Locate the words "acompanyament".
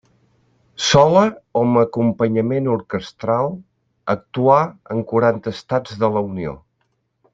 1.81-2.69